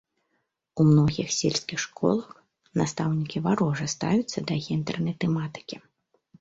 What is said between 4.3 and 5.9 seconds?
да гендэрнай тэматыкі.